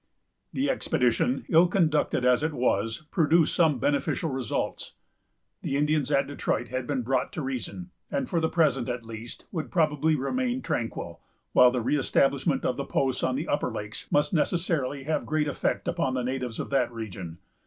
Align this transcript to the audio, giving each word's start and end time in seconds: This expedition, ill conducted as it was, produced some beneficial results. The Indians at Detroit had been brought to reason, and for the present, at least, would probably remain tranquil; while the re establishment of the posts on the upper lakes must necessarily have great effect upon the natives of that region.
This 0.51 0.67
expedition, 0.67 1.45
ill 1.47 1.67
conducted 1.67 2.25
as 2.25 2.41
it 2.41 2.53
was, 2.53 3.03
produced 3.11 3.53
some 3.55 3.77
beneficial 3.77 4.31
results. 4.31 4.93
The 5.61 5.77
Indians 5.77 6.09
at 6.11 6.25
Detroit 6.25 6.69
had 6.69 6.87
been 6.87 7.03
brought 7.03 7.31
to 7.33 7.43
reason, 7.43 7.91
and 8.09 8.27
for 8.27 8.39
the 8.39 8.49
present, 8.49 8.89
at 8.89 9.05
least, 9.05 9.45
would 9.51 9.69
probably 9.69 10.15
remain 10.15 10.63
tranquil; 10.63 11.21
while 11.53 11.69
the 11.69 11.81
re 11.81 11.99
establishment 11.99 12.65
of 12.65 12.77
the 12.77 12.83
posts 12.85 13.21
on 13.21 13.35
the 13.35 13.47
upper 13.47 13.69
lakes 13.71 14.07
must 14.09 14.33
necessarily 14.33 15.03
have 15.03 15.23
great 15.27 15.47
effect 15.47 15.87
upon 15.87 16.15
the 16.15 16.23
natives 16.23 16.59
of 16.59 16.71
that 16.71 16.91
region. 16.91 17.37